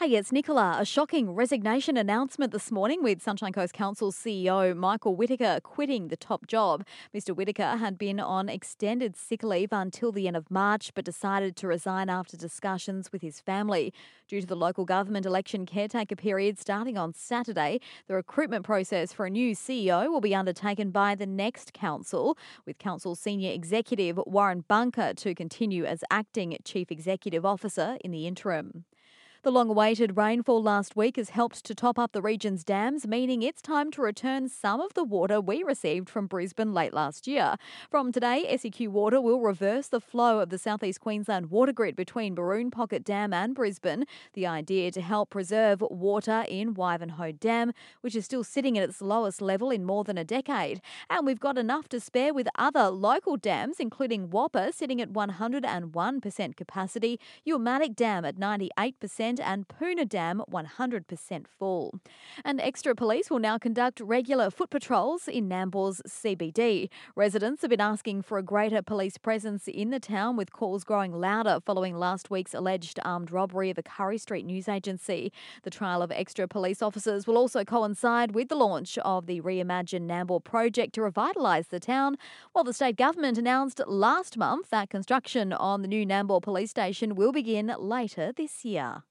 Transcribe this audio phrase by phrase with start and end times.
[0.00, 0.76] Hey, it's Nicola.
[0.78, 6.16] A shocking resignation announcement this morning with Sunshine Coast Council CEO Michael Whitaker quitting the
[6.16, 6.86] top job.
[7.14, 7.36] Mr.
[7.36, 11.66] Whitaker had been on extended sick leave until the end of March, but decided to
[11.66, 13.92] resign after discussions with his family.
[14.26, 17.78] Due to the local government election caretaker period starting on Saturday,
[18.08, 22.78] the recruitment process for a new CEO will be undertaken by the next council, with
[22.78, 28.86] council senior executive Warren Bunker to continue as acting chief executive officer in the interim.
[29.42, 33.40] The long awaited rainfall last week has helped to top up the region's dams, meaning
[33.42, 37.56] it's time to return some of the water we received from Brisbane late last year.
[37.90, 42.34] From today, SEQ Water will reverse the flow of the southeast Queensland water grid between
[42.34, 44.04] Baroon Pocket Dam and Brisbane.
[44.34, 47.72] The idea to help preserve water in Wivenhoe Dam,
[48.02, 50.82] which is still sitting at its lowest level in more than a decade.
[51.08, 56.56] And we've got enough to spare with other local dams, including Wappa sitting at 101%
[56.56, 62.00] capacity, Ewen Maddock Dam at 98% and Poona Dam 100% full.
[62.44, 66.88] And extra police will now conduct regular foot patrols in Nambour's CBD.
[67.14, 71.12] Residents have been asking for a greater police presence in the town, with calls growing
[71.12, 75.32] louder following last week's alleged armed robbery of a Currie Street news agency.
[75.62, 80.06] The trial of extra police officers will also coincide with the launch of the Reimagine
[80.06, 82.16] Nambour project to revitalise the town,
[82.52, 87.14] while the state government announced last month that construction on the new Nambour police station
[87.14, 89.02] will begin later this year.